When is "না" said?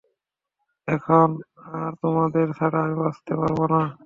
3.73-3.81